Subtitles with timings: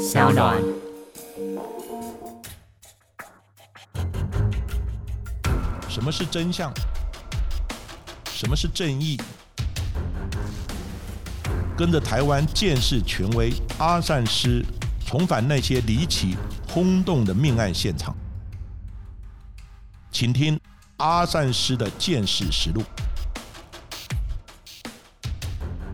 [0.00, 0.56] 小暖。
[5.90, 6.72] 什么是真相？
[8.32, 9.20] 什么是正义？
[11.76, 14.64] 跟着台湾建士权威阿善师，
[15.06, 16.34] 重返那些离奇
[16.66, 18.16] 轰动的命案现场，
[20.10, 20.58] 请听
[20.96, 22.82] 阿善师的见识实录。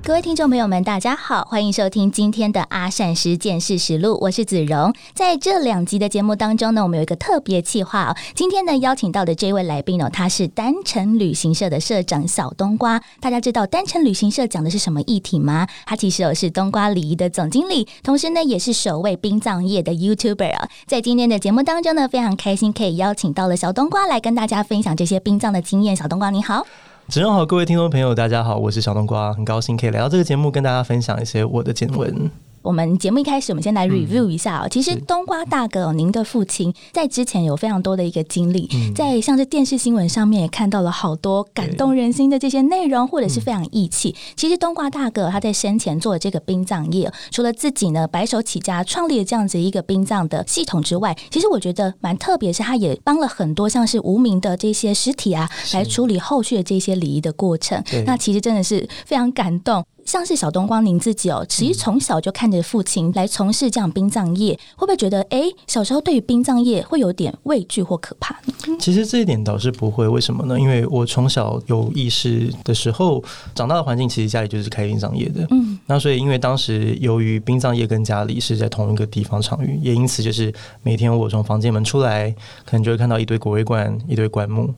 [0.07, 4.95] 各位听众朋友们，大家好，欢迎收听今天的阿善师见事实录，我是子荣。
[5.15, 8.17] 在这两集的节目当中呢，我们有一个特别企划。
[8.33, 13.03] 今天呢，邀请到的这位来宾呢，他是单程旅行社的社长小冬瓜。
[13.19, 15.67] 大家知道单程旅行社讲的是什么议题吗？
[15.87, 20.69] 他其实哦是冬瓜礼仪的总经理，同时呢也是首位殡葬业的 YouTuber 啊。
[20.87, 25.97] 在今天的节目当中呢，非常开心可以邀请到了小冬瓜来跟大家分享这些殡葬的经验。
[25.97, 26.65] 小冬瓜你好。
[27.07, 32.29] 主持人好，各位听众朋友，大家好，我是小冬瓜，很高兴可以来到这个节目，跟大家分享一些我的见闻。
[32.67, 34.69] 我们节目一开始，我们先来 review 一下哦。
[34.69, 44.17] 其实冬瓜大哥，您的父亲在之前有非常多的一个经历，在像是电视新闻上面也看到了好多感动人心的这些内容，或者是非常义气。
[44.35, 57.81] 其实冬瓜大哥他在生前做的这个殡葬业，除了自己呢白手起家创立了这样子一个殡葬的系统之外，其实我觉得蛮特别，是他也帮了很多像是无名的这些尸体啊，来处理后续的这些礼仪的过程。
[58.05, 59.85] 那其实真的是非常感动。
[60.07, 68.77] 像是小冬瓜，您自己哦，其实从小就看着父亲来从事这样殡葬业，会不会觉得哎，小时候对于殡葬业会有点畏惧或可怕呢？
[68.79, 70.59] 其实这一点倒是不会，为什么呢？
[70.59, 73.23] 因为我从小有意识的时候，
[73.53, 82.31] 长大的环境其实家里就是开殡葬业的，嗯，那所以因为当时由于殡葬业跟家里是在同一个地方场域，也因此就是每天我从房间门出来，
[82.65, 84.73] 可能就会看到一堆骨灰罐、一堆棺木。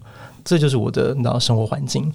[0.48, 2.10] 这就是我的然后生活环境。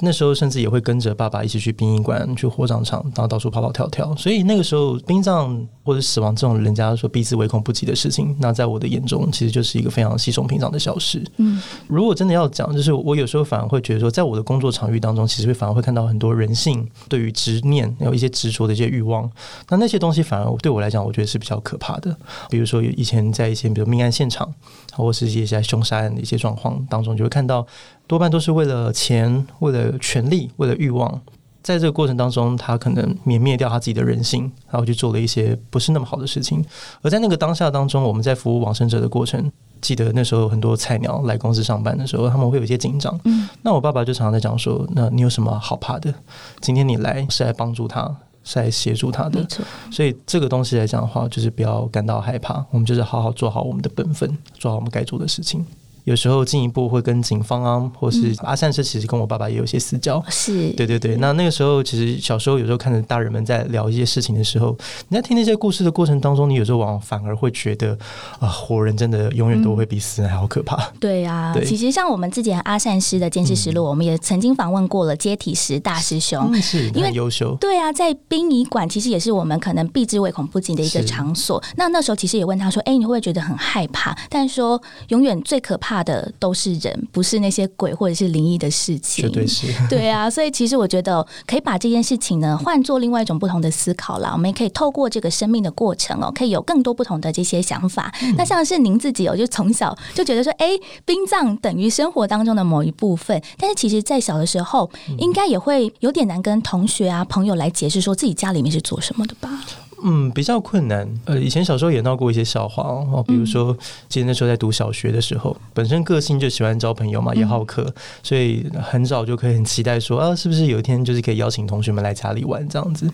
[0.00, 4.14] 那时候甚至也会跟着爸爸一起去殡仪馆、去火葬场，然后到处跑跑跳跳。
[4.14, 11.24] 所以那个时候殡葬或者死亡这种人家说避之唯恐不及的事情，那在我的眼中其实就是一个非常稀松平常的小事。
[11.38, 19.30] 嗯，如果真的要讲，就是我有时候反而会觉得说，在我的工作场域当中，其实会反而会看到很多人性对于执念有一些执着的一些欲望。
[19.70, 22.14] 那那些东西反而对我来讲，我觉得是比较可怕的。
[22.50, 24.52] 比如说以前在一些比如命案现场，
[24.92, 27.66] 或是一些凶杀案的一些状况当中，就会看到。
[28.06, 31.20] 多半都是为了钱、为了权力、为了欲望，
[31.68, 36.64] 在这个过程当中，他可能泯灭掉他自己的人性，然后去做了一些不是那么好的事情。
[37.02, 39.52] 而在那个当下当中，我们在服务往生者的过程，
[39.82, 43.20] 记得那时候很多菜鸟来公司上班的时候，他们会有一些紧张。
[43.24, 46.14] 嗯，那我爸爸就常常在讲说：“那你有什么好怕的？
[46.62, 49.46] 今天你来是来帮助他，是来协助他的。
[49.90, 55.66] 所以这个东西来讲的话，就是不要感到害怕，我们就是好好做好我们的本分，做好我们该做的事情。”
[56.08, 61.16] 有时候进一步会跟警方啊，或是阿善师其实跟我爸爸也有些私交，是对对对。
[61.16, 64.74] 那那个时候，其实小时候有时候看着大人们在聊一些事情的时候，
[65.08, 67.96] 你在听那些故事的过程当中，你有时候往反而会觉得
[68.38, 70.90] 啊，活人真的永远都会比死人还要可怕。
[70.98, 77.54] 对呀，其实像我们之前阿善师的监视实录，我们也曾经访问过了接体师大师兄，是因为优秀。
[77.56, 81.62] 对啊，在殡仪馆其实也是我们可能避之唯恐不及的一个场所。
[81.76, 86.78] 那那时候其实也问他说：“哎，你会不会觉得很害怕？”但是说永远最可怕的都是。
[86.78, 89.66] 人不是那些鬼或者是灵异的事情，绝对是。
[89.90, 94.30] 对啊，所以其实我觉得可以把这件事情呢换做另外一种不同的思考啦。
[94.32, 98.14] 我们也可以透过这个生命的过程哦，可以有更多不同的这些想法。
[98.36, 100.68] 那像是您自己哦，就从小就觉得说，哎，
[101.04, 103.42] 殡葬等于生活当中的某一部分。
[103.58, 104.88] 但是其实，在小的时候，
[105.18, 109.64] 应该也会有点难跟同学啊、朋友来解释说自己家里面是做什么的吧。
[110.04, 111.08] 嗯，比较困难。
[111.24, 113.76] 呃，以前小时候也闹过一些笑话哦，比如说，
[114.08, 117.92] 记得那时候在读小学的时候，本身个性就喜欢交朋友嘛，也好客，
[118.22, 123.10] 所以很早就可以很期待说啊，是不是有一天就是可以邀请同学们来家里玩这样子？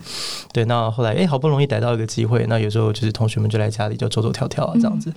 [0.53, 5.11] 对，那后来哎，好不容易逮到一个机会，那有时候就是同学们就来家里就走走跳跳啊这样子。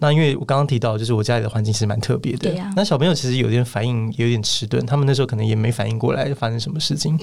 [0.00, 7.16] 那因为我刚刚提到，就是我家里的环境是蛮特别的，对那小朋友其实有点反应有点迟钝，他们那时候可能也没反应过来发生什么事情，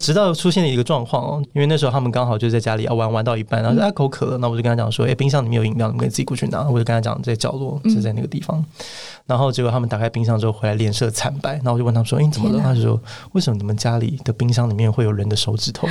[0.00, 3.43] 直到出现了一个状况哦，因为那时候他们刚好就在家里要玩玩到一。
[3.48, 8.64] 然后他口渴了，那我就跟他讲说：“哎，冰箱里面有饮料，你可以自己过去拿。”我就跟他讲在角落，就在那个地方。
[9.26, 11.54] 然后结果他们打开冰箱之后回来，脸色惨白。
[11.54, 13.00] 然后我就问他们说：“哎，怎么了？”他就说
[13.32, 15.88] ：“为什么你们家里的冰箱里面会有人的手指头？”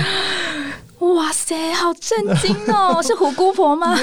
[1.03, 3.01] 哇塞，好震惊哦！
[3.03, 3.93] 是虎姑婆吗？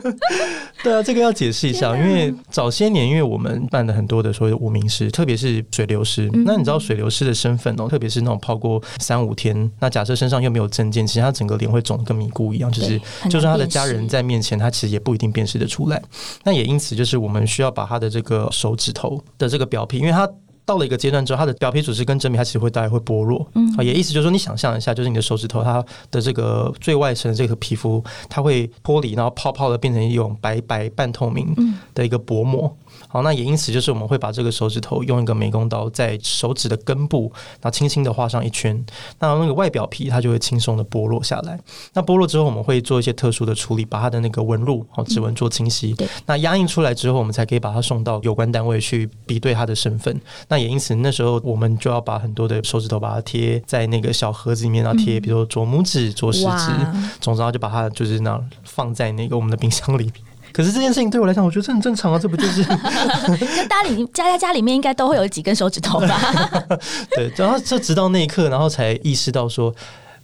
[0.82, 6.30] 对啊，这个要解释一下，因为早些年，因为我们办的很多的所谓的无名师，特别是水流师。
[6.46, 12.98] 那你知道水流师的身份哦，特别是那种泡过三五天，那假设身上又没有证件，其实他整个脸会肿跟迷糊一样，就是
[13.28, 16.02] 就算他的家人在面前，他其实也不一定辨识的出来。
[16.44, 20.28] 那也因此，就是我们需要把他的这个手指头的这个表皮，因为他。
[20.70, 23.44] 到了一个阶段之后，它的表皮组织跟真皮它其实会大概会剥落。
[23.56, 31.52] 嗯，也意思就是说，你想象一下，就是你的手指头它的这个最外层的这个皮肤，它会脱离，然后泡泡的变成一种白白半透明
[31.92, 32.72] 的一个薄膜。
[33.08, 38.84] 好，那也因此就是我们会把这个手指头用一个美工刀在手指的根部，然后轻轻的画上一圈，
[39.18, 41.58] 那那个外表皮它就会轻松的剥落下来。
[41.94, 45.96] 那剥落之后，我们会做一些特殊的处理，把它的那个纹路、好指纹做清晰。
[46.26, 50.20] 那压印出来之后，我们才可以把它送到有关单位去比对它的身份。
[50.48, 56.72] 那也因此那时候我们就要把很多的手指头把它贴在那个小盒子里面，然后贴，比如说左拇指、左食指，
[57.20, 60.12] 总之然后就把它就是那放在那个我们的冰箱里。
[60.52, 62.64] 可是这件事情对我来讲，我觉得这很正常啊，这不就是？
[63.68, 66.20] 家里家家家里面应该都会有几根手指头吧？
[67.14, 69.74] 对，然后就直到那一刻，然后才意识到说。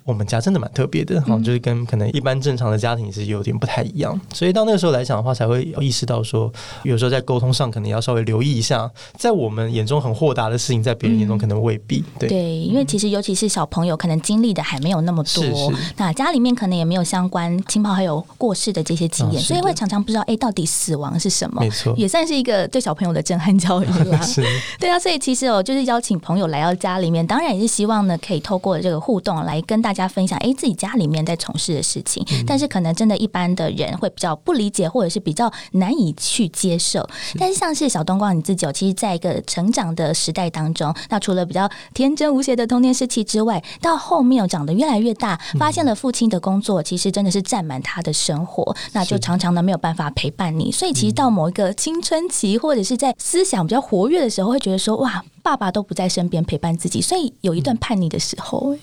[0.07, 6.51] 我们家真的蛮特别的，哈，就是跟可能一般正常的家庭是有点不太一样，所以到那个时候来讲的话，才会意识到说，
[6.85, 8.89] 有时候在沟通上可能要稍微留意一下，
[9.19, 12.05] 在我们眼中很豁达的事情，在别人眼中可能未必。
[12.21, 21.61] 对，对，因为其实尤其是小朋友，可能经历的还没有那么多，那家里面可能也没有相关亲朋好友过世的这些经验，所以会常常不知道，哎，到底死亡是什么？
[21.61, 24.21] 没错，也算是一个对小朋友的震撼教育吧。
[24.23, 24.45] 是，
[24.79, 30.77] 对啊，所以其实哦，就是邀请朋友来到家里面，当然也是希望呢，可以透过这个互动来跟大家分享，哎，自己。
[30.77, 37.09] 家里面在从事的事情，但是可能真的一般的人会比较不理解，或者是比较难以去接受。
[37.39, 50.71] 但是像是小东光你自己，其实在一个成长的时代当中，那除了比较天真无邪的童年时期之外，到后面有长得越来越大，发现了父亲的工作其实真的是占满他的生活，那就常常呢没有办法陪伴你。
[50.71, 58.75] 所以其实到某一个青春期，或者是在思想比较活跃的时候，会觉得说哇，爸爸都不在身边陪伴自己，所以有一段叛逆的时候。
[58.75, 58.79] 嗯，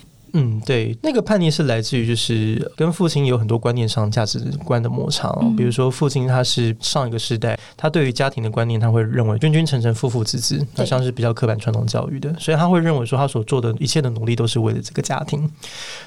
[0.66, 5.32] 对，那个叛逆是来自于就是跟父亲有很多观念上价值观的摩擦。
[5.56, 15.48] 比如说，父亲他是上一个时代，他对于家庭的观念，他会认为君君臣臣，父父子子，那像是比较刻板传统教育的，所以他会认为说他所做的一切的努力都是为了这个家庭。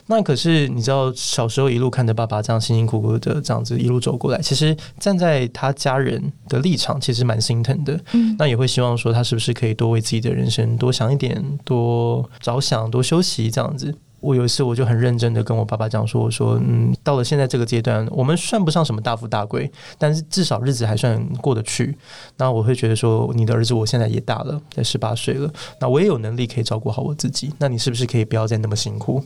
[0.06, 8.00] 那可是你知道，小时候一路看着爸爸这样辛辛苦苦的这样子一路走过来，其实站在他家人的立场，其实蛮心疼的。
[8.12, 13.94] 嗯，那也会希望说他是不是可以多为自己的人生多想一点，多着想，多休息这样子。
[14.26, 21.96] 我有一次，我就很认真的跟我爸爸讲说：“我说，嗯，到了现在这个阶段，我们算不上什么大富大贵，但是至少日子还算过得去。
[22.37, 25.49] 那我会觉得说，你的儿子我现在也大了，在十八岁了，
[25.81, 27.52] 那我也有能力可以照顾好我自己。
[27.58, 29.23] 那你是不是可以不要再那么辛苦，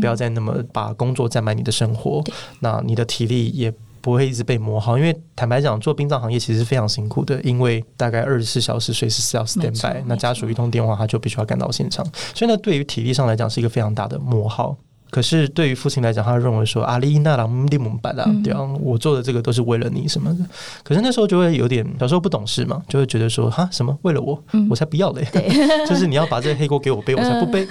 [0.00, 2.22] 不要再那么把工作占满你的生活？
[2.60, 12.04] 那你的体力也。”不会一直被磨耗，因为坦白讲，做殡葬行业其实是非常辛苦的，因为大概二十四小时随时是要 stand by，那家属一通电话，他就必须要赶到现场，
[12.34, 14.76] 所以呢，对于体力上来讲是一个非常大的磨耗。
[15.10, 20.44] 可是对于父亲来讲，他认为说阿丽娜郎蒂姆巴拉，对啊，我做的这个都是为了你什么的。
[20.82, 23.96] 可是那时候就会有点小时候不懂事嘛，就会觉得说哈什么？
[24.02, 25.26] 为了我，我才不要嘞，
[25.88, 27.66] 就是你要把这个黑锅给我背，我才不背。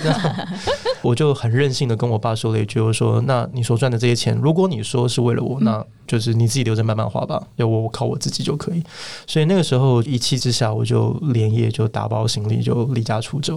[1.04, 8.84] 我就很任性的跟我爸说了一句，我说那你所赚的这些钱，如果你说是为了我，那就是你自己留着慢慢花吧，要我我靠我自己就可以。
[9.28, 13.56] 所以那个时候一气之下，我就连夜就打包行李就离家出走。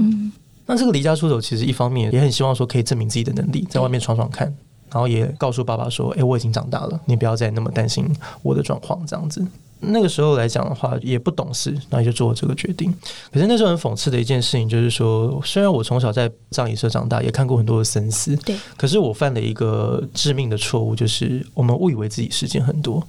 [0.70, 4.46] 那这个离家出走，其实一方面也很希望说可以证明自己的能力，在外面闯闯看，
[4.88, 8.06] 然后也告诉爸爸说：“哎，我已经长大了，你不要再那么担心
[8.42, 9.44] 我的状况。”这样子，
[9.80, 12.94] 那个时候来讲的话，也不懂事，那就做了这个决定。
[13.32, 23.04] 可是那时候很讽刺的一件事情，就是说，虽然我从小在葬仪社长大，也看过很多的生死，对，可是我犯了一个致命的错误，就是我们误以为自己时间很多，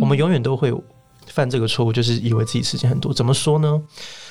[0.00, 0.72] 我们永远都会
[1.26, 3.12] 犯这个错误，就是以为自己时间很多。
[3.12, 3.82] 怎么说呢？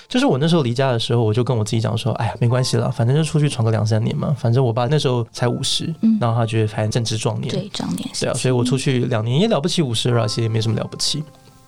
[0.10, 4.36] 就是我那时候离家的时候，我就跟我自己讲说：“哎呀，没关系了，反正就出去闯个两三年嘛。
[4.38, 11.24] 反正我爸那时候才五十，然后他觉得还正正值壮年，对壮年，对啊，所以我出去两年也了不起，五十了，其实也没什么了不起。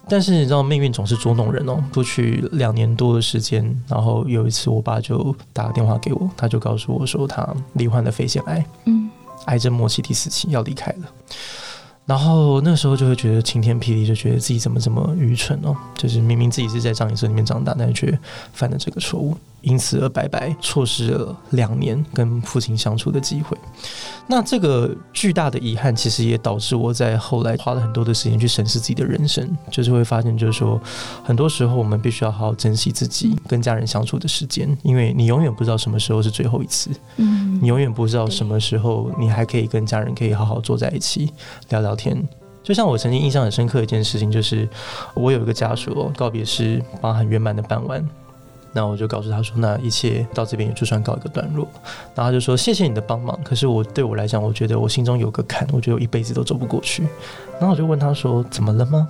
[0.09, 1.77] 但是你知道，命运总是捉弄人哦。
[1.93, 9.07] 出去两年多的时间，然后有一次我爸就打个电话给我，他就告诉我说他罹患了肺腺癌，嗯，
[9.45, 11.07] 癌症末期第四期要离开了。”
[12.11, 15.73] 然后那时候就会觉得晴天霹雳，就觉得自己怎么这么愚蠢哦！
[15.95, 18.19] 就是明明自己是在张仪社里面长大，但是却
[18.51, 19.33] 犯了这个错误。
[19.61, 23.57] 因此而白白错失了两年跟父亲相处的机会。
[24.27, 30.79] 那这个巨大的遗憾，其实也导致我在后来花了很多的时间去审视自己的人生，就是会发现，就是说，
[31.23, 36.89] 很多时候我们必须要好好珍惜自己跟家人相处的时间，因为你永远不知道什么时候是最后一次。
[37.17, 41.31] 嗯，你永远不知道什么时候你还可以跟家人可以好好坐在一起
[41.69, 42.17] 聊聊天。
[42.63, 44.69] 就像我曾经印象很深刻的一件事情，就是
[45.15, 48.07] 我有一个家属告别式，把很圆满的办完。
[48.73, 51.67] 那我就告诉他说：“那一切到这边也就算告一个段落。”
[52.15, 57.03] 然后他就说：“谢谢你的帮忙，可是我对我来讲，我觉得我心中有个坎，我觉得我一辈子都走不过去。”
[57.59, 59.07] 然后我就问他说：“怎么了吗？”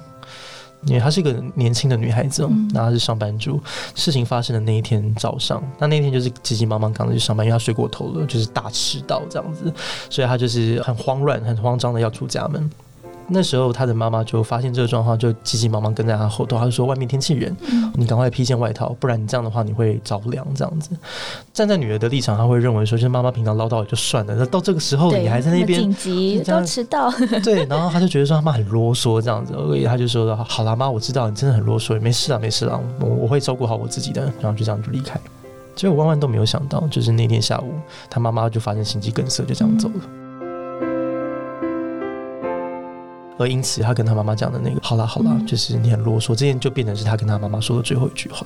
[0.88, 3.62] 因为她是一个年轻的女孩子，那她是上班族。
[3.94, 9.72] 事情发生的那一天早上，那那天就是急急忙忙赶着去上班，因为她睡过头了，就是大迟到这样子，
[10.10, 12.68] 所以她就是很慌乱、很慌张的要出家门。
[13.28, 16.58] 那时候他的妈妈就发现这个状况，就急急忙忙跟在他后头。
[16.58, 17.56] 他就说：“外面天气冷，
[17.94, 20.90] 你赶快披件外套，不然你这样的话你会着凉。”这样子，
[21.54, 27.10] 站在女儿的立场，他会认为说：“就是妈妈平常唠叨也就算了，那到这个时候你还在那边紧急都迟到。”
[27.44, 35.20] 对， 然后他就觉得说他妈很啰嗦这样子，所以他就说：“好啦，妈，我知道你真的很啰嗦，没事啊，没事啊，我我会照顾好我自己的。”然后就这样就离开。
[35.74, 37.74] 结果万万都没有想到，就是那天下午，
[38.10, 40.21] 他妈妈就发生心肌梗塞，就这样走了。
[43.42, 48.46] 而因此，他跟他妈妈讲的那个“好啦好啦”，就是你很啰嗦，这件就变成是他跟他妈妈说的最后一句话。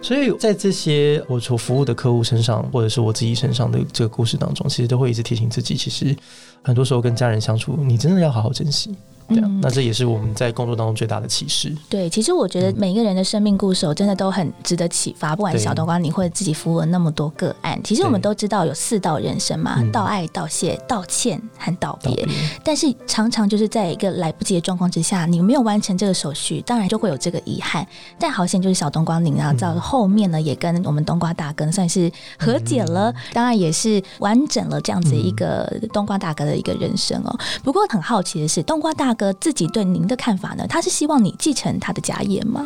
[0.00, 6.16] 所以在这些我所服务的客户身上，或者是我自己身上的这个故事当中，其实都会一直提醒自己，其实
[6.62, 8.94] 很多时候跟家人相处，你真的要好好珍惜。
[9.28, 11.74] 嗯，那这也是我们在工作当中最大的启示。
[11.88, 15.34] 对，其实我觉得每一个人的生命故事真的都很值得启发。
[15.34, 22.28] 不管小冬瓜，你会自己服务了那么多个案，其实我们都知道有四道人生嘛：道爱、道谢、道歉和道别。
[22.64, 27.86] 但是常常就是在一个来不及的状况之下，你没有完成这个手续，当然就会有这个遗憾。
[28.18, 37.38] 但好险就是小冬瓜您啊，到后面呢也跟我们冬瓜大哥算是和解了，当然也是完整了这样子一个冬瓜大哥的一个人生哦。
[37.62, 39.32] 不过很好奇的是，冬瓜大哥。
[39.34, 40.66] 自己对您的看法呢？
[40.68, 42.64] 他是希望你继承他的家业吗？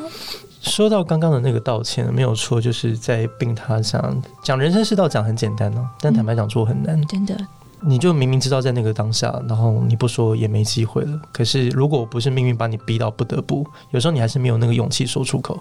[0.61, 7.01] 说到刚刚的那个道歉，没有错，就是在病榻上讲人生世道，讲很简单哦，但坦白讲做很难。
[7.07, 7.39] 真的，
[7.81, 11.21] 你就明明知道在那个当下，然后你不说也没机会了。
[11.33, 15.59] 可是如果不是命运把你逼到不得不，有时候你还是没有那个勇气说出口。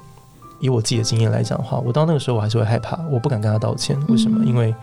[0.61, 3.95] 以我自己的经验来讲的话，我到那个时候我还是会害怕，我不敢跟他道歉。
[4.07, 4.43] 为什么？
[4.45, 4.73] 因为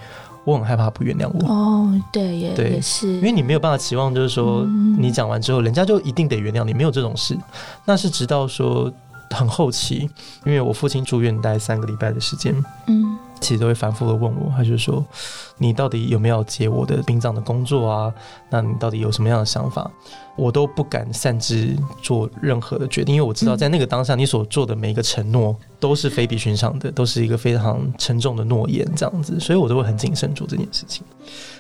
[0.45, 4.65] 我很害怕不原谅我哦，对，也也是，因为你没有办法期望，就是说
[4.99, 7.39] 你讲完之后，人家就一定得原谅你，没有这种事。
[7.85, 8.93] 那是直到说
[9.31, 10.09] 很后期，
[10.45, 12.55] 因为我父亲住院待三个礼拜的时间，
[12.87, 13.19] 嗯。
[13.43, 15.05] 其实都会反复的问我，他就说
[15.59, 18.15] ：“你到底有没有接我的殡葬的工作啊？
[18.49, 19.91] 那你到底有什么样的想法？”
[20.35, 31.05] 我都不敢擅自做任何的决定，因为我知道在那个当下，你所做的每一个承诺都是非比寻常的，都是一个非常沉重的诺言，这样子，所以我都会很谨慎做这件事情。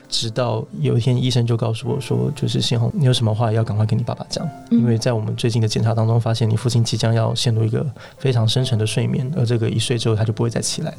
[0.08, 7.84] 直到有一天，医生就告诉我说：“就是信宏，你有什么话要赶快跟你爸爸讲，因为在我们最近的检查当中，发现你父亲即将要陷入一个
[8.16, 10.98] 非常深沉的睡眠，而这个一睡之后，他就不会再起来了。”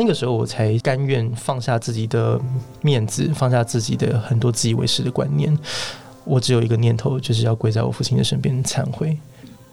[0.00, 2.40] 那个时候我才甘愿放下自己的
[2.80, 5.54] 面子，放下自己的很多自以为是的观念。
[6.24, 9.14] 我只有一个念头，就是要跪在我父亲的身边忏悔，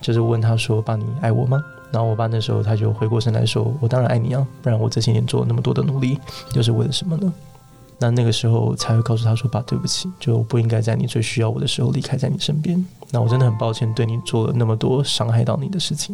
[0.02, 6.20] 就是问他说：“爸，你爱我吗？”然后我爸那时候他就回过神来说：“我当然爱你啊，不然我这些年做了那么多的努力，
[6.56, 7.34] 又是为了什么呢？”
[7.98, 12.86] 那那个时候才会告诉他说：“爸，对不起，就不应该在你最需要我的时候离开在你身边。
[13.12, 16.14] 那我真的很抱歉，对你做了那么多伤害到你的事情。”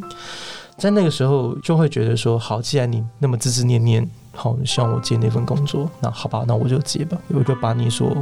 [0.78, 8.16] 在那个时候，就会觉得说，好，既然你那么孜孜念念，好，希望我接那份工作，那好吧，那我就接吧，我就把你所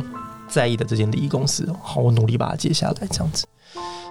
[0.47, 3.45] 在意的这间利益公司，好，我努力把它接下来，这样子。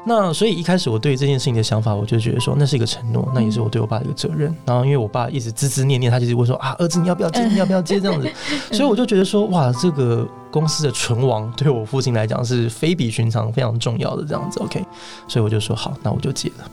[0.07, 4.53] 那所以一开始我对这件事情的想法，我就觉得说，那是一个承诺，那也是我对我爸的一个责任。
[4.65, 8.27] 然后因为我爸一直孜孜念念，他就是会说啊，儿子你要不要接，你要不要接这样子，
[8.73, 14.59] 所以我就觉得说，哇，这个公司的存亡对我父亲来讲是非比寻常、非常重要的这样子。
[14.61, 14.83] OK，
[15.29, 16.71] 所以我就说好，那我就接了。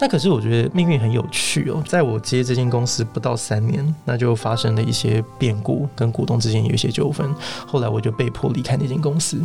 [0.00, 7.32] 那可是我觉得命运很有趣哦，在我接这间公司不到三年，那就发生了一些变故，跟股东之间有一些纠纷，
[7.66, 9.40] 后来我就被迫离开那间公司。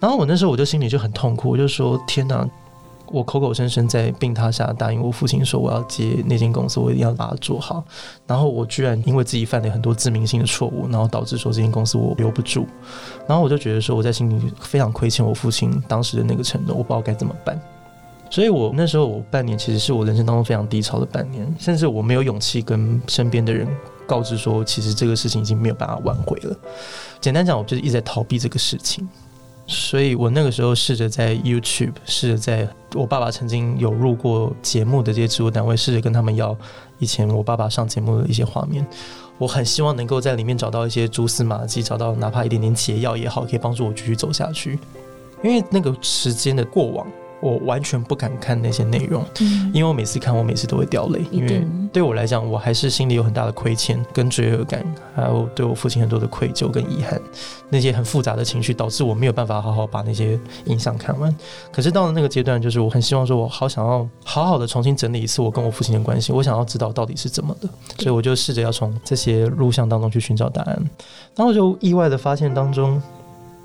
[0.00, 2.48] 然后我那时候我就心里就很痛苦，我就说天哪，
[3.08, 7.84] 我口口声声在病榻下答应我父亲说我要接那间公司，我一定要把它做好，
[8.26, 12.66] 然后我居然因为自己犯了很多致命性的错误，然后导致说这间公司我留不住，
[13.28, 17.60] 然后我就觉得说我在心里非常亏欠我父亲当时的那个承诺，我不知道该怎么办。
[18.32, 23.68] 所以，我那时候我半年其实是我人生当中非常低潮的半年，甚至我没有勇气跟身边的人
[24.06, 26.56] 告知说，其实这个事情已经没有办法挽回了。
[27.20, 29.06] 简单讲，我就是一直在逃避这个事情。
[29.66, 36.56] 所以我那个时候试着在 YouTube，试着在我爸爸曾经有入过节目的这些制作单位，试着跟他们要
[36.98, 38.82] 以前我爸爸上节目的一些画面。
[39.36, 44.78] 我很希望能够在里面找到一些蛛丝马迹，找到哪怕一点点解药也好，可以帮助我继续走下去。
[45.44, 47.06] 因为那个时间的过往。
[47.42, 49.24] 我完全不敢看那些内容，
[49.74, 51.24] 因为我每次看，我每次都会掉泪。
[51.32, 54.82] 因为对我来讲，我还是心里有很大的亏欠跟罪恶感，
[55.12, 57.20] 还有对我父亲很多的愧疚跟遗憾，
[57.68, 61.36] 那些很复杂的情绪导致我没有办法好好把那些影像看完。
[61.72, 67.68] 可是到了那个阶段，就是我很希望说，我好想要好好的重新整理一次我跟我父亲的关系，我想要知道到底是怎么的，
[67.98, 70.90] 所以我就试着要从这些录像当中去寻找答案。
[71.34, 73.02] 然后就意外的发现当中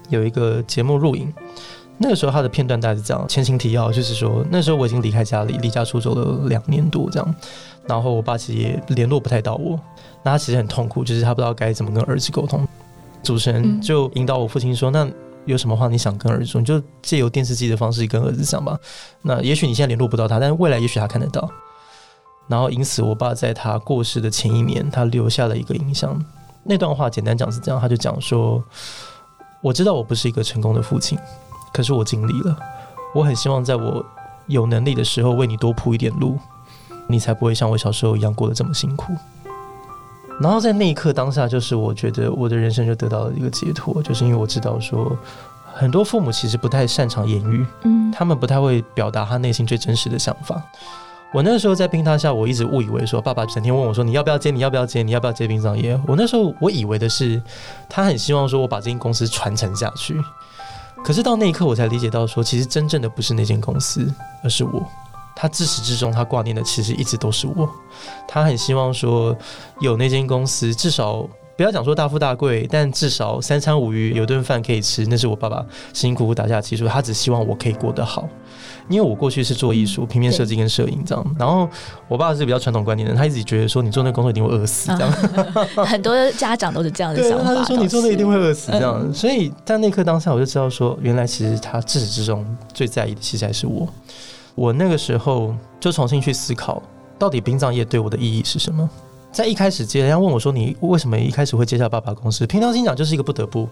[0.09, 1.31] 有一个节目录影。
[1.99, 7.35] 那个时候他的片段大概是这样，前情提要就是说，那时候我已经离开家里，离家出走了两年多这样，
[7.87, 9.79] 然后我爸其实也联络不太到我，
[10.23, 12.67] 那他其实很痛苦，就是他不知道该怎么跟儿子沟通。
[13.23, 15.09] 主持人就引导我父亲说：“那
[15.45, 18.77] 有什么话你想跟儿子说，你就借由电视机的方式跟儿子讲吧。
[19.23, 21.49] 那也许你现在联络不到他，但是未来也许他看得到。
[22.47, 26.23] 然后因此，我爸在他过世的前一年，他留下了一个印象。
[26.63, 28.63] 那段话简单讲是这样，他就讲说：
[29.61, 31.17] 我知道我不是一个成功的父亲。”
[31.73, 32.57] 可是我尽力了，
[33.13, 34.05] 我很希望在我
[34.47, 36.37] 有能力的时候为你多铺一点路，
[37.07, 39.13] 你才不会像我小时候一样过得这么辛苦。
[40.39, 45.17] 然后在那一刻当下，就是我觉得我的人生就得到了一个解脱，就是因为我知道说，
[45.73, 50.61] 很多父母其实不太擅长言语，嗯，他们不太会表达他内心最真实的想法。
[51.33, 55.99] 我那时候在冰榻下，我一直误以为说，爸爸整天问我说，你要不要接，你要不要接，你要不要接冰葬业？
[56.07, 57.41] 我那时候我以为的是，
[57.89, 60.15] 他很希望说我把这间公司传承下去。
[61.07, 64.85] 可是到那一刻，我才理解到，说其实真正的不是那间公司，而是我。
[65.33, 67.69] 他自始至终，他挂念的其实一直都是我。
[68.27, 69.33] 他很希望说，
[69.79, 71.25] 有那间公司，至少
[71.57, 75.57] 不要讲说大富大贵，但至少三餐五鱼，有顿饭可以吃，那是我爸爸
[75.91, 76.87] 辛辛苦苦打下的基础。
[76.87, 78.29] 他只希望我可以过得好。
[78.87, 81.67] 因为我过去是做艺术、平面设计跟摄影这样，然后
[82.07, 85.11] 我爸是比较传统观念的，他一直觉得说你做那工作一定会饿死这样。
[85.83, 89.05] 很多家长都是这样的想法，他就说你做那一定会饿死这样。
[89.11, 93.85] 所以在那刻当下，我就知道说，原来其实他自始至终最在意的其实还是我。
[94.55, 96.81] 我那个时候就重新去思考，
[97.19, 98.89] 到底殡葬业对我的意义是什么。
[99.37, 102.47] 在一开始接人家问我说你为什么一开始会接下爸爸公司？
[102.47, 103.69] 平常心讲就是一个不得不。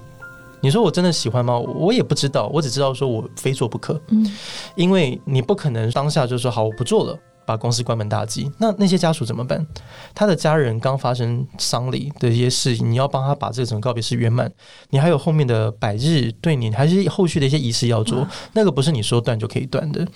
[0.62, 1.58] 你说我真的喜欢吗？
[1.58, 4.00] 我也不知道，我只知道说我非做不可。
[4.10, 4.32] 嗯，
[4.76, 7.18] 因为你不可能当下就说好我不做了，
[7.48, 8.48] 把公司关门大吉。
[8.60, 9.66] 那那些家属怎么办？
[10.14, 14.52] 他的家人刚发生丧礼的一些事情，你要帮他把这个整个告别式圆满，
[14.92, 20.08] 你还有后面的百日对你还是后续的一些仪式要做，那个不是你说断就可以断的。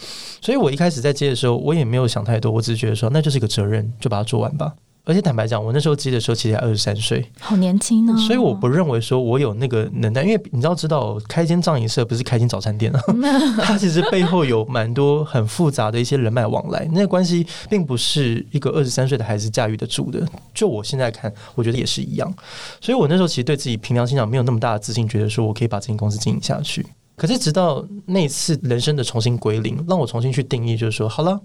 [0.42, 4.72] 所以我一开始在接的时候，我也没有想太多，我只是觉得说那就是一个责任，就把它做完吧。
[5.10, 8.16] 而且坦白讲，我那时候接的时候其实才二十三岁，好年轻呢。
[8.16, 13.02] 所以我不认为说我有那个能耐，因为你知道，知道开间葬仪社不是开间早餐店啊，
[13.66, 20.24] 它其实背后有蛮多很复杂的一些人脉往来，那个关系并不是一个二十三岁的孩子驾驭得住的。
[20.54, 22.32] 就我现在看，我觉得也是一样。
[22.80, 26.86] 所以我那时候其实对自己平常心讲没有那么大的自信，觉得说我可以把这间公司经营下去。
[27.16, 31.42] 可是直到那次人生的重新归零，让我重新去定义，就是说，好了。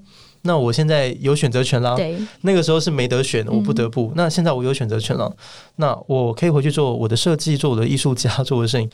[0.46, 1.96] 那我现在有选择权了。
[1.96, 4.12] 对，那个时候是没得选，我不得不。
[4.14, 5.34] 那现在我有选择权了，
[5.76, 8.88] 那我可以回去做我的设计，做我的艺术家，做我的摄影，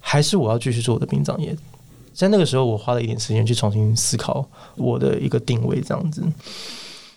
[0.00, 1.54] 还是我要继续做我的殡葬业？
[2.14, 6.22] 在那个时候，我花了一点时间去重新思考我的一个定位，这样子。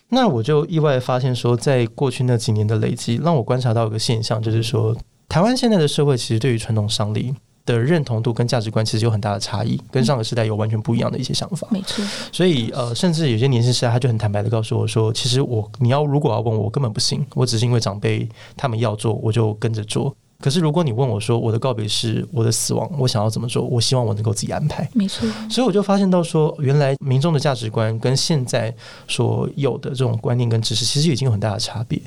[0.10, 4.94] 那我就意外发现说，在过去那几年的累积，让我观察到一个现象，就是说，
[5.30, 7.34] 台湾现在的社会其实对于传统商礼。
[7.74, 11.68] 的认同度跟价值观其实有很大的差异，跟上个时代有完全不一样的一些想法。
[11.72, 18.28] 没错，所以呃，甚至有些年轻时代他就很坦白的告诉我说，其实我你要如果要问我，我根本不行，我只是因为长辈
[18.58, 20.16] 他们要做，我就跟着做。
[20.42, 23.62] 可是，如果你问我说我的告别是我的死亡，我想要怎么做？
[23.62, 24.90] 我希望我能够自己安排。
[24.94, 28.74] 没错，所以我就发现到说，原来民众的价值观跟现在
[29.06, 32.02] 所有的这种观念跟知识，其实已经有很大的差别。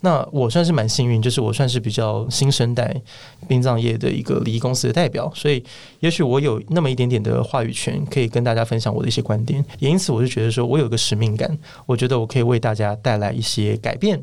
[0.00, 2.98] 那我算是蛮幸运，就是我算是比较新生代
[3.46, 5.62] 殡葬业的一个礼仪公司的代表，所以
[6.00, 9.62] 也许我有那么一点点的话语权，可以跟大家分享我的一些观点。
[9.78, 14.22] 也因此，我就觉得说我有个使命感，我觉得我可以为大家带来一些改变。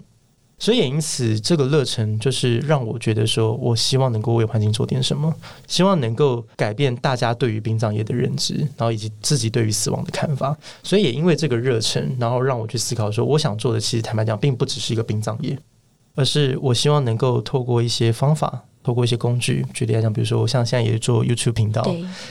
[0.62, 5.34] 所以也因此，这个热忱就是让我觉得说，我希望能够为环境做点什么，
[5.66, 10.56] 希望能够改变大家对于殡葬业的认知，然后以及自己对于死亡的看法。
[10.84, 15.58] 所以也因为这个热忱，然后让我去思考说，我想做的其实坦白讲，并不只是一个殡葬业，
[16.14, 21.86] 而是我希望能够透过一些方法，透过一些工具，举例来讲，比如说我像现在也做 YouTube 频道，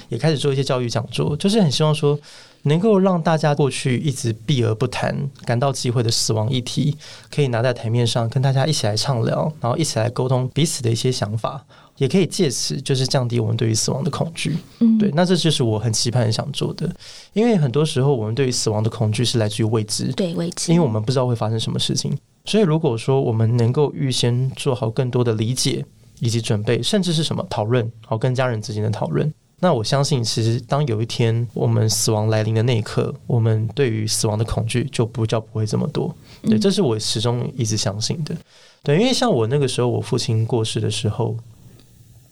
[0.09, 2.19] 也开始做一些教育讲座，就是很希望说。
[2.65, 6.95] 能够让大家过去一直避而不谈、感到忌讳的死亡议题，
[7.35, 11.65] 可以拿在台面上跟大家一起来畅聊，然后一起来沟通彼此的一些想法，
[11.97, 14.59] 也可以借此就是降低我们对于死亡的恐惧。
[14.81, 16.95] 嗯，对，那这就是我很期盼、很想做的。
[17.33, 22.15] 因为很多时候我们对于死亡的恐惧是来自于未知，对未知，因为我们不知道会发生什么事情。
[22.45, 25.83] 所以如果说我们能够预先做好更多的理解
[26.21, 29.33] 以及准备，甚至是什么讨论，好跟家人之间的讨论。
[29.63, 36.15] 那我相信，其实当有一天我们死亡来临的那一刻，我们对于死亡的恐惧就不叫不会这么多。
[36.43, 38.35] 对，这是我始终一直相信的。
[38.83, 41.37] 对，因为像我那个时候，我父亲过世的时候，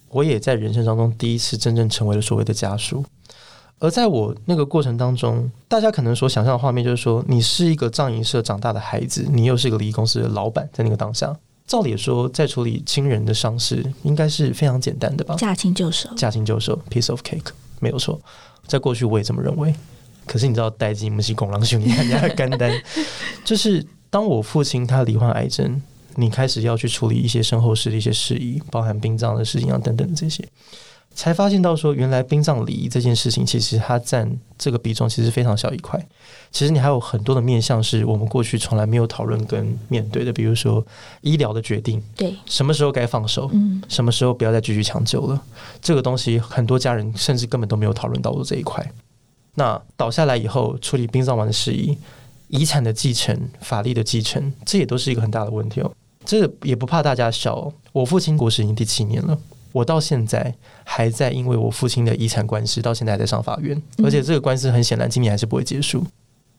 [0.09, 3.05] 我也在人生当中第一次真正成为了所谓的家属。
[3.77, 11.37] 而在我那个过程当中，大家可能所想象的画面就是说，你是一个葬仪社长大的孩子，你又是一个礼仪公司的老板，在那个当下。
[11.69, 15.35] 照理说，在处理亲人的伤势，应该是非常简单的吧？
[15.35, 18.19] 驾轻就熟，驾轻就熟，piece of cake，没有错。
[18.65, 19.71] 在过去我也这么认为。
[20.25, 22.71] 可是你知道，代际母系拱狼兄，你看人家肝单，
[23.45, 25.79] 就是当我父亲他罹患癌症，
[26.15, 30.43] 你开始要去处理一些身后事的一些事宜，包含殡葬的事情啊等等这些。
[31.19, 35.99] 才发现到说，原来殡葬礼仪这件事情，其实它占这个比重其实非常小一块。
[36.49, 40.81] 其实你还有很多的面向是我们过去从来没有讨论跟面对的，比如说
[41.19, 45.41] 医疗的决定，对，什么时候该放手，嗯，什么时候不要再继续抢救了，
[45.81, 48.89] 这个东西很多家人甚至根本都没有讨论到过这一块。
[49.55, 51.97] 那倒下来以后处理殡葬完的事宜，
[52.47, 55.91] 遗产的继承、法律的继承，这也都是一个很大的问题哦。
[56.23, 59.37] 这也不怕大家笑，我父亲过世已经第七年了。
[59.71, 60.53] 我到现在
[60.83, 66.05] 还在因为我父亲的遗产官司，到现在还在上法院，而且这个官司很显然今年还是不会结束。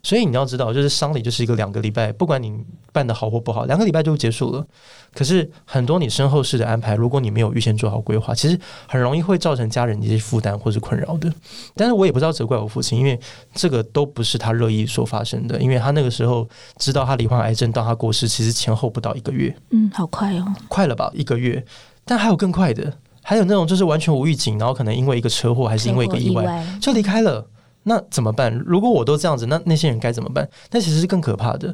[0.02, 2.58] 所以你要知道，就是丧礼就是一个两个礼拜，不管你
[2.90, 4.66] 办的好或不好，两个礼拜就结束了。
[5.12, 11.30] 可是很多你身后事的安排，如果你没有预先做好规划，其实很容易会造成家人一些负担或是困扰的。
[11.74, 13.20] 但是我也不知道责怪我父亲，因为
[13.52, 19.54] 这个都不是他乐意所发生的，因为他那个时候知道他罹患癌症到他过世，其实前后不到一个月。
[19.68, 21.62] 嗯，好快哦，快了吧，一个月。
[22.10, 22.92] 但还有更快的，
[23.22, 27.46] 还有那种就是完全无预警，然后可能因为一个车祸还是因为一个意外就离开了，
[27.84, 28.52] 那怎么办？
[28.66, 30.48] 如果我都这样子，那那些人该怎么办？
[30.72, 31.72] 那其实是更可怕的。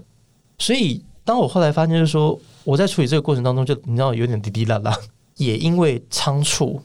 [0.58, 4.94] 所以，当我后来发现，就是说我在处理这个过程当中，就你知道有点滴滴答答，
[5.38, 6.82] 也因为仓促，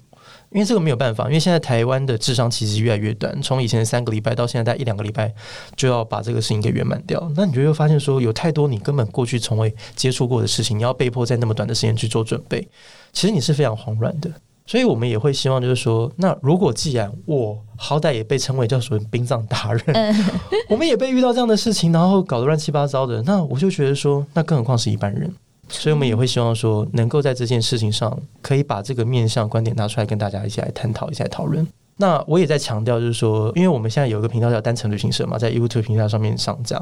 [0.52, 5.34] 因为这个没有办法，因为现在台湾的智商其实越来越短，从以前三个礼拜到现在大概一两个礼拜
[5.76, 7.30] 就要把这个事情给圆满掉。
[7.36, 12.66] 那你就会发现说，有太多你根本过去从未接触过的事情，你要被迫在那么短的时间去做准备。
[13.13, 14.32] 其实你是非常慌乱的，
[14.65, 20.15] 所以我们也会希望，就是说，那如果既然我好歹也被称为叫什么殡葬达人，
[20.69, 25.30] 我们也被遇到这样的事情，然后搞得乱七八糟的，那我就觉得说，那更何况是一般人，
[25.67, 31.67] 所以我们也会希望说，能够在这件事情上，可以把这个面向观点拿出来，跟大家一起来探讨，一起来讨论。
[31.97, 36.82] 那我也在强调，就是说，因为我们现在有一个频道叫单程旅行社嘛，在 YouTube 频道上面上架，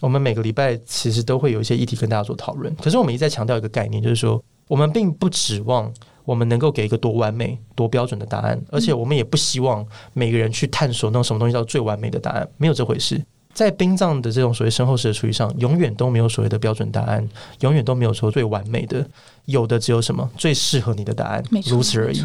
[0.00, 2.74] 我们每个礼拜其实都会有一些议题跟大家做讨论。
[2.76, 4.42] 可是我们一再强调一个概念，就是说。
[4.72, 5.92] 我们并不指望
[6.24, 13.22] 我们能够给一个多完美、多标准的答案，而且我们也不希望每个人去探索那种什么东西叫最完美的答案，没有这回事。
[13.52, 17.28] 在殡葬的这种所谓身后事的处理上，永远都没有所谓的标准答案，
[17.60, 19.06] 永远都没有说最完美的。
[19.46, 22.16] 有的只有什么最适合你的答案，如此而已。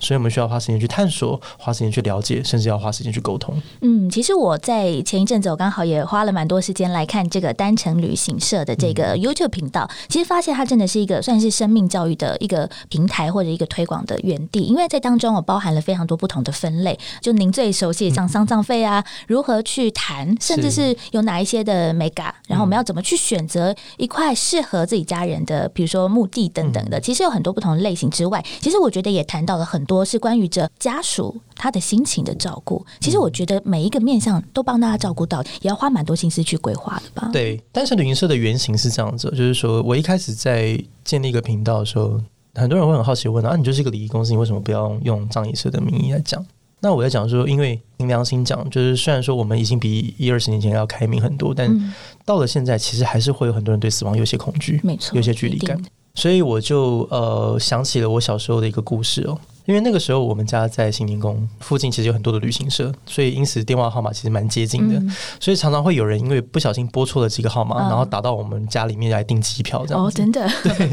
[0.00, 3.54] 所以，我们需要花时间去探索，花时间去了解，甚至要花时间去沟通。
[3.82, 9.88] 嗯，其实我在前一阵子，我刚好也花了蛮多时间来看这个单程旅行社的这个 YouTube 频道。
[10.08, 16.98] 其实发现它真的是一个算是生命教育的一个平台或者一个推广的园地，因为在当中我包含了非常多不同的分类。
[17.20, 26.63] 就您最熟悉像丧葬费啊，如何去谈，甚至是有哪一些的 mega，然后我们要怎么去选择一块适合自己家人的，比如说墓地等。
[26.72, 32.84] 等等的，其实有很多不同的类型之外，其实我觉得也谈到了很多是关于这家属他的心情的照顾。
[33.00, 37.30] 其实我觉得每一个面向都帮大家照顾到，也要花蛮多心思去规划的吧。
[37.32, 42.20] 对，单身旅行社的原型是这样子，就是说我一开始在建立一个频道的时候，
[42.54, 46.44] 很多人会很好奇问啊，你就是一个礼仪公司，你为什么不要用葬仪社的名义来讲？
[46.80, 51.94] 那我在讲说，因为凭良心讲，就是虽然说我们已经比一二十年前要开明很多，但
[52.26, 55.82] 到了现在，其实还是会有很多人对死亡有些恐惧，没错，有些距离感。
[56.14, 65.02] 所以我就呃想起了我小时候的一个故事哦，因为那个时候我们家在新宁宫附近，其实有很多的旅行社，所以因此电话号码其实蛮接近的，
[65.40, 70.04] 所以常常会有人因为不小心拨错了几个号码，然后打到我们家里面来订机票这样。
[70.04, 70.48] 哦，真的。
[70.62, 70.88] 对，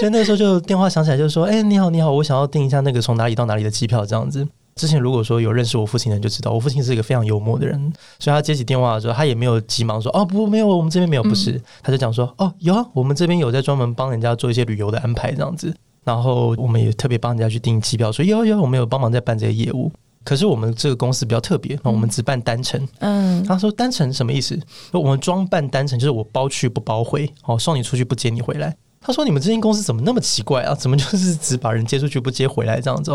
[0.00, 4.46] 所以那个时候就电话响起来，就说：“哎，你好，你好，我想要订一下那个从哪里到哪里的机票这样子。”
[4.76, 19.90] 之前如果说有认识我父亲的人就知道，我父亲是一个非常幽默的人，所以他接起电话的时候，他也没有急忙说哦不没有，我们这边没有，不是，他就讲说哦有啊，我们这边有在专门帮人家做一些旅游的安排这样子，然后我们也特别帮人家去订机票，说有有，我们有帮忙在办这些业务，
[20.22, 22.86] 可是我们这个公司比较特别，我们只办单程。
[22.98, 24.60] 嗯，他说单程什么意思？
[24.92, 28.76] 说我们装办单程就是我包去不包回，哦送你出去不接你回来。
[29.00, 30.74] 他说：“你们这间公司怎么那么奇怪啊？
[30.74, 33.12] 怎么就是只把人接出去不接回来这样子？”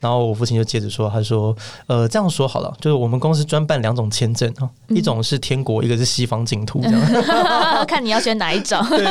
[0.00, 1.54] 然后我父亲就接着说：“他说，
[1.86, 7.00] 呃，这样说好了，就是我们公司专办两种签证啊，一种是天国，一个是西方净土，这样
[7.86, 8.82] 看你要选哪一种。
[8.88, 9.04] ”对。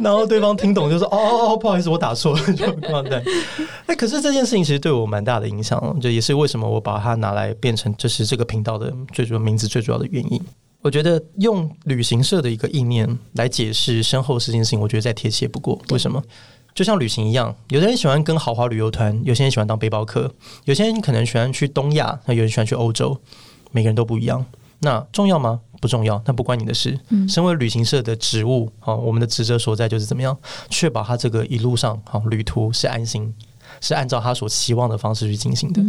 [0.00, 2.66] 然后对方听懂就说：“哦哦哦，不好意思，我打错了。”就
[3.02, 3.22] 对。
[3.86, 10.40] 哎，可是这件事情其实对我蛮大的影响，就也是为什么我把它拿来变成就是这个频道的最主要名字最主要的原因。
[10.82, 15.80] 我觉得用旅行社的一个意念来解释身后这件事情，我觉得再贴切不过。
[15.90, 16.22] 为什么？
[16.74, 20.32] 就像旅行一样，有的人喜欢跟豪华旅游团，有些人喜欢当背包客，
[20.64, 23.20] 有些人可能喜欢去东亚，那有人喜欢去欧洲，
[23.72, 24.44] 每个人都不一样。
[24.78, 25.60] 那重要吗？
[25.80, 26.98] 不重要，那不关你的事。
[27.08, 30.36] 嗯，身为旅行社的职务，好，我们的职责所在就是怎么样
[30.70, 33.34] 确保他这个一路上好旅途是安心。
[33.80, 35.82] 是按照他所期望的方式去进行的。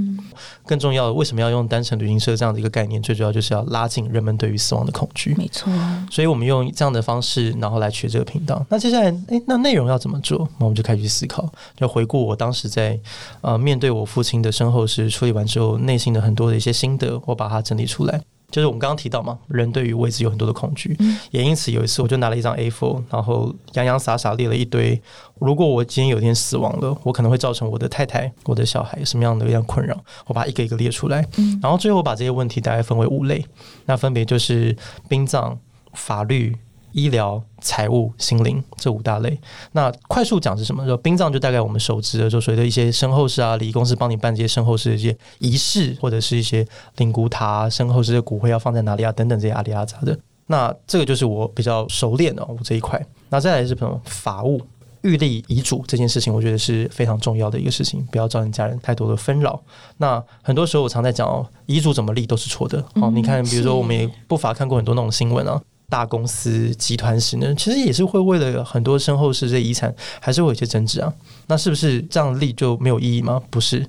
[0.66, 3.02] 更重要的，为什么要用单程旅行社这样的一个概念？
[3.02, 5.36] 最主要就是要拉近人们对于死亡的恐惧。
[5.36, 5.72] 没错，
[6.10, 8.66] 所以我们用这样的方式，然后来取这个频道。
[8.70, 10.48] 那接下来，诶，那内容要怎么做？
[10.58, 12.98] 那我们就开始去思考，就回顾我当时在
[13.42, 18.22] 呃面对我父亲的身后事处理完之后，内心的很多的一些心得，我把它整理出来。
[18.52, 20.98] 就是我们刚刚提到嘛，人对于未知有很多的恐惧，
[21.32, 25.02] 也因此有一次我就拿了一张 A4，然后洋洋洒洒列了一堆，
[25.40, 31.26] 如果我今天有一天死亡了，我可能会造成我的太太、我的小孩什么样的一样困扰，我把一个一个列出来，
[31.62, 33.46] 然后最后把这些问题大概分为五类，
[33.86, 34.76] 那分别就是
[35.08, 35.58] 殡葬、
[35.94, 36.56] 法律。
[36.92, 39.40] 医疗、财务、心灵这五大类，
[39.72, 40.86] 那快速讲是什么？
[40.86, 46.66] 说殡葬就大概我们熟知的，就随着一些身后事啊，礼仪公司帮你办这些身后事的一些仪式，或者是一些
[46.98, 50.18] 灵骨塔、身后事的骨灰要放在哪里啊，等等这些阿里阿杂的。
[50.48, 53.02] 那这个就是我比较熟练的我这一块。
[53.30, 54.02] 那再来是什么？
[54.04, 54.62] 法务、
[55.04, 59.62] 预立遗嘱这件事情，我觉得是非常重要的一个事情，不要造成家人太多的纷扰。
[59.98, 62.84] 那很多时候我常在讲哦，遗嘱怎么立都是错的。
[62.96, 65.62] 哦，你看，比如说我们也不乏看过很多那种新闻啊。
[65.92, 71.14] 大公司集团式呢，其实也是会为了很多身后事这遗产，还是会有一些争执啊。
[71.48, 73.42] 那是不是这样立就没有意义吗？
[73.50, 73.86] 不是，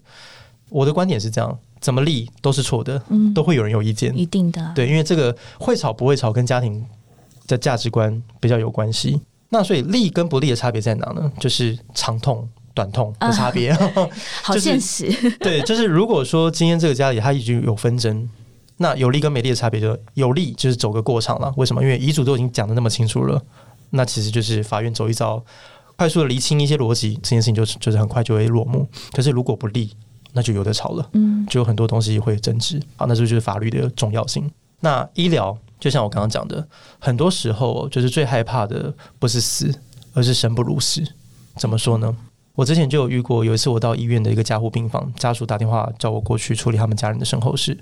[0.68, 4.72] 我的观点是这样，怎么立都是错的，嗯，都会有人有意见，一定的。
[4.74, 6.84] 对，因为这个会吵不会吵，跟家庭
[7.46, 9.20] 的价值观比较有关系。
[9.50, 11.30] 那所以立跟不立的差别在哪呢？
[11.38, 13.72] 就是长痛短痛的差别。
[14.42, 15.08] 好现实。
[15.38, 18.28] 对，就是如果说今天这个家里他已经有纷争。
[18.82, 21.54] 那有利跟没利的差别，就有利就是走个过场了。
[21.56, 21.80] 为什么？
[21.80, 23.40] 因为遗嘱都已经讲的那么清楚了，
[23.90, 25.42] 那其实就是法院走一遭，
[25.96, 28.88] 快速的厘清一些逻辑，这件事情就是就是很快就会落幕。
[29.12, 29.94] 可是如果不利，
[30.32, 32.82] 那就有的吵了，嗯，就有很多东西会争执。
[32.96, 34.50] 好，那这就是法律的重要性。
[34.80, 36.66] 那医疗就像我刚刚讲的，
[36.98, 39.72] 很多时候就是最害怕的不是死，
[40.12, 41.00] 而是生不如死。
[41.56, 42.16] 怎么说呢？
[42.54, 47.78] 我之前就有遇过，有一次我到医院的一个加护病房，家属打电话叫我过去处理他们家人的身后事。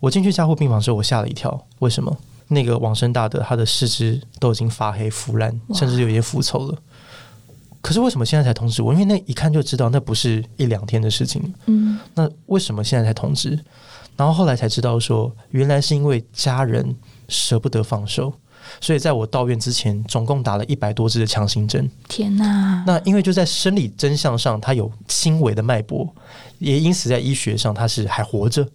[0.00, 1.66] 我进去加护病房时候，我吓了一跳。
[1.80, 2.16] 为什么？
[2.48, 6.78] 那个往生大德他的四肢都已经发黑腐烂，甚至有一些腐臭了。
[7.82, 8.92] 可是为什么现在才通知我？
[8.92, 11.54] 因为那一看就知道那不是一两天的事情。
[11.66, 13.58] 嗯，那为什么现在才通知？
[14.16, 16.96] 然后后来才知道说，原来是因为家人
[17.28, 18.32] 舍不得放手。
[18.80, 21.90] 所以在我到院之前，总共打了一百多支的强心针。
[22.08, 22.84] 天哪！
[22.86, 26.06] 那因为就在生理真相上，他有轻微的脉搏，
[26.58, 28.66] 也因此在医学上他是还活着。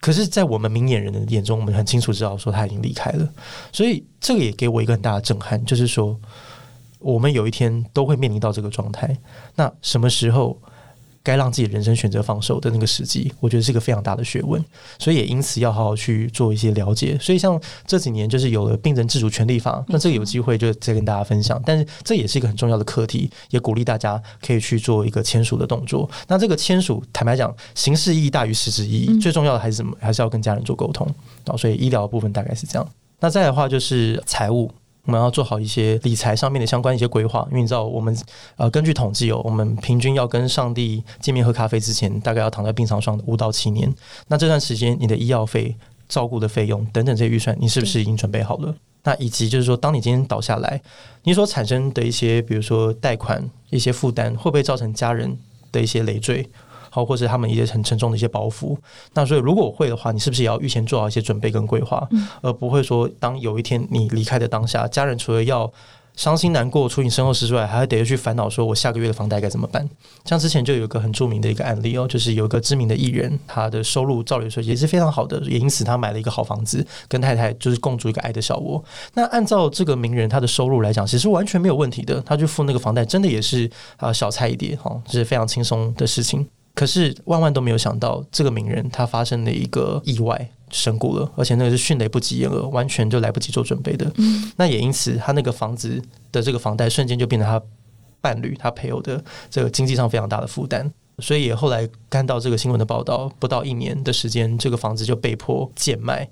[0.00, 3.28] 可是，在我们明眼人的眼中，我们很清楚知道说他已经离开了。
[3.72, 6.18] 所以这个也给我一个很大的震撼，就是说
[6.98, 9.16] 我们有一天都会面临到这个状态。
[9.54, 10.60] 那什么时候？
[11.24, 14.62] 该让自己人生选择放手的那个时机，我觉得是一个非常大的学问，
[14.98, 17.18] 所以也因此要好好去做一些了解。
[17.18, 21.60] 所以像这几年就是有了病人自主权利法，那这个有机会就再跟大家分享。
[21.64, 26.08] 但是这也是一个很重要的课题，也鼓励大家可以去做一个签署的动作。
[26.28, 29.96] 那这个签署，坦白讲，形式意义大于实质意义，最重要的还是什么？
[29.98, 31.06] 还是要跟家人做沟通。
[31.46, 32.86] 然后，所以医疗部分大概是这样。
[33.20, 34.70] 那再的话就是财务。
[35.04, 38.16] 我们要做好一些理财上面的相关一些规划，因为你知道，我们
[38.56, 43.92] 呃根据统计哦，我们平均要跟上帝见面喝咖啡之前，大概要躺在病床上五到七年。
[44.28, 45.76] 那这段时间，你的医药费、
[46.08, 48.74] 照顾的费用等等这些预算，你是不是已经准备好了？
[49.02, 50.80] 那以及就是说，当你今天倒下来，
[51.24, 55.36] 你所产生的一些，比如说贷款一些负担，会不会造成家人
[55.70, 56.48] 的一些累赘？
[56.94, 58.76] 好，或者他们一些很沉重的一些包袱。
[59.14, 62.08] 那所以，如果我会的话，你是不是也要预先做好一些准备跟规划，
[62.40, 65.68] 而不会说，当有一天你离开的当下，家人除了要
[66.14, 69.84] 伤心难过、处你身后事之外，还得去烦恼，说我下个月的房贷该怎么办？
[70.24, 78.80] 像之前就有一个很著名的一个案例哦，就是有一个知名的艺人，他的收入照理说也是非常好的，也因此他买了一个好房子，跟太太就是共住一个爱的小窝。
[79.14, 86.46] 那按照这个名人他的收入来讲，其实完全没有问题的，他去付那个房贷，真的也是啊小菜一碟哈，这是非常轻松的事情。
[86.74, 94.12] 可是万万都没有想到，这个名人他发生了一个意外，身故了，而且那个是迅雷不及掩耳，完全就来不及做准备的。
[94.56, 97.62] 那也因此，他那个房子的这个房贷瞬间就变成他
[98.20, 100.90] 伴侣、他配偶的这个经济上非常大的负担。
[101.20, 106.28] 所以后来看到这个新闻的报道，不到一年的时间，这个房子就被迫贱卖。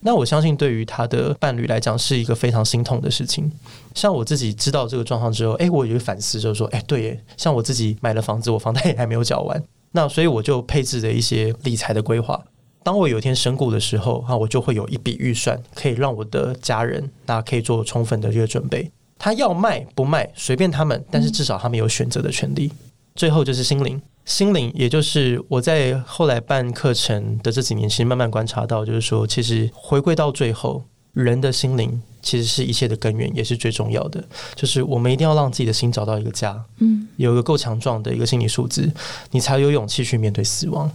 [0.00, 3.50] 那我相信，对于他的伴侣来讲，是一个非常心痛的事情。
[3.94, 9.60] 像我自己知道这个状况之后，哎，我有反思，就是说，哎，对，像我自己买了房子，我房贷也还没有缴完。
[9.92, 12.42] 那所以我就配置了一些理财的规划。
[12.82, 18.90] 当我有一天身故的时候，啊，我就会有一笔预算，可以让我的家人那可以做充分的这个准备。
[19.18, 22.72] 他要卖不卖随便他们，但是至少他们有选择的权利。
[23.14, 34.22] 最后就是心灵，心灵也就是我在后来办课程的这几年，其实慢慢观察到，就是说，其实回归到最后，人的心灵其实是一切的根源，也是最重要的。
[34.54, 38.92] 就是我们一定要让自己的心找到一个家，嗯，有一个够强壮的一个心理素质，
[39.30, 40.90] 你才有勇气去面对死亡。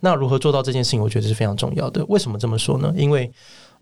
[0.00, 1.02] 那如何做到这件事情？
[1.02, 2.04] 我觉得是非常重要的。
[2.06, 2.92] 为什么这么说呢？
[2.96, 3.30] 因为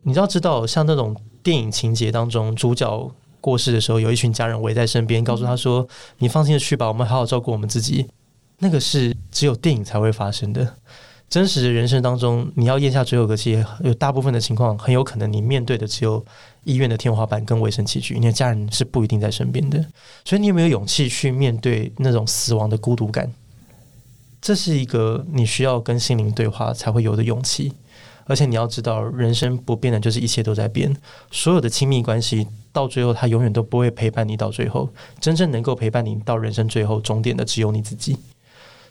[0.03, 5.87] 你要知道，像那种电影情节当中，主角过世的时候，有一群家人围在身边，告诉他说
[6.19, 8.07] ：“你放心的去吧，我们好好照顾我们自己。”
[8.59, 10.75] 那个是只有电影才会发生的。
[11.29, 16.25] 真实的人生当中，你要咽下最后一个气，有大部分的情况，很有可能你面对的只有
[16.63, 19.85] 医院的天花板跟卫生器具，你的家人是不一定在身边的。
[20.25, 23.31] 所以，你有没有勇气去面对那种死亡的孤独感？
[24.41, 27.73] 这是一个你需要跟心灵对话才会有的勇气，
[28.27, 30.97] 而且你要知道，人生不变的就是一切都在变。
[31.33, 34.89] 所有的亲密关系到最后，他永远都不会陪伴你到最后。
[35.19, 38.17] 真正能够陪伴你到人生最后终点的，只有你自己。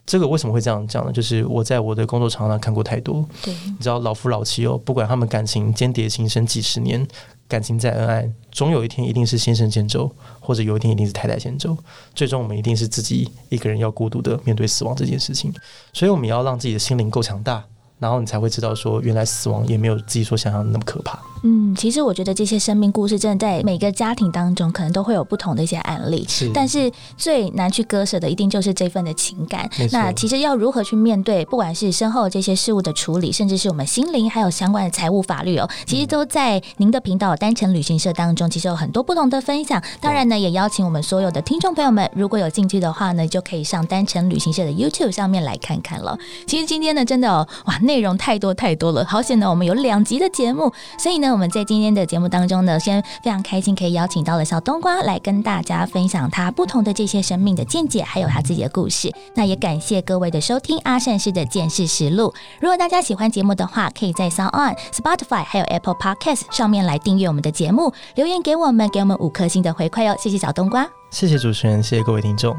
[0.05, 1.11] 这个为什么会这样讲呢？
[1.11, 7.05] 就是我在我的工作场上看过太多，你知道老夫老妻哦，不管他们感情间谍情深几十年。
[7.47, 11.77] 感情再恩爱，总有一天一定是先生先走，或者有一天一定是太太先走。
[12.15, 15.53] 最终，我们一定是自己一个人要孤独的面对死亡这件事情。
[15.93, 17.63] 所以，我们要让自己的心灵够强大。
[17.99, 21.19] 然后你才会知道，说原来死亡也没有自己所想象的那么可怕。
[21.47, 26.25] 嗯，其实我觉得这些生命故事，真的在每个家庭当中，可能都会有不同的一些案例。
[26.27, 29.69] 是，但是最难去割舍的，一定就是这份的情感。
[29.91, 39.81] 那其实要如何去面对，不管是身后这些事物的处理，甚至是我们心灵，还有相关的财务法律哦，其实都在您的频道单程旅行社当中，其实有很多不同的分享。
[40.01, 46.17] 当然呢，也邀请我们所有的听众朋友们，如果有兴趣的话呢，就可以上单程旅行社的 YouTube 上面来看看了。
[46.45, 48.65] 其实今天呢，真的哦，哇，内容太多太。
[48.65, 49.47] 太多了，好险呢！
[49.47, 59.13] 我们有两集的节目，所以呢，我们在今天的节目当中呢，先非常开心可以邀请到了小冬瓜来跟大家分享他不同的这些生命的见解，还有他自己的故事。
[59.35, 62.33] 那也感谢各位的收听阿善师的见识实录。
[62.61, 70.15] 如果大家喜欢节目的话，可以在 Sound On、Spotify 还有 Apple Podcast 上面来订阅我们的节目，留言给我们，给我们五颗星的回馈哦。
[70.17, 72.55] 谢谢小冬瓜，谢谢主持人，谢谢各位听众。